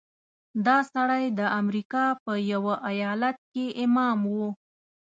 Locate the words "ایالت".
2.91-3.37